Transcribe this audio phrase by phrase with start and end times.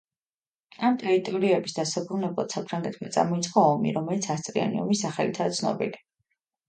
[0.87, 6.03] ამ ტერიტორიების დასაბრუნებლად საფრანგეთმა წამოიწყო ომი რომელიც ასწლიანი ომის სახელითაა ცნობილი.